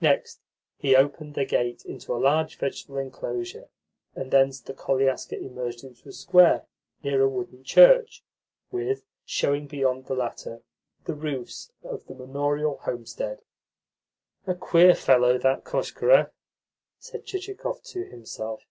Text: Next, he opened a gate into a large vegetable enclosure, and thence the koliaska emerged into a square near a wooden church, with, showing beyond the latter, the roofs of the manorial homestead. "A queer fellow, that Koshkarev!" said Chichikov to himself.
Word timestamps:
Next, 0.00 0.38
he 0.76 0.94
opened 0.94 1.36
a 1.36 1.44
gate 1.44 1.84
into 1.84 2.14
a 2.14 2.22
large 2.22 2.56
vegetable 2.56 2.98
enclosure, 2.98 3.68
and 4.14 4.30
thence 4.30 4.60
the 4.60 4.72
koliaska 4.72 5.36
emerged 5.40 5.82
into 5.82 6.08
a 6.08 6.12
square 6.12 6.66
near 7.02 7.20
a 7.22 7.28
wooden 7.28 7.64
church, 7.64 8.22
with, 8.70 9.02
showing 9.24 9.66
beyond 9.66 10.06
the 10.06 10.14
latter, 10.14 10.62
the 11.06 11.14
roofs 11.16 11.72
of 11.82 12.06
the 12.06 12.14
manorial 12.14 12.78
homestead. 12.82 13.42
"A 14.46 14.54
queer 14.54 14.94
fellow, 14.94 15.36
that 15.36 15.64
Koshkarev!" 15.64 16.30
said 17.00 17.24
Chichikov 17.24 17.82
to 17.90 18.04
himself. 18.04 18.62